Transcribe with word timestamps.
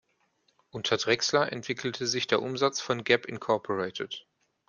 Unter 0.71 0.97
Drexler 0.97 1.51
entwickelte 1.53 2.07
sich 2.07 2.25
der 2.25 2.41
Umsatz 2.41 2.81
von 2.81 3.03
Gap, 3.03 3.27
Inc. 3.27 3.47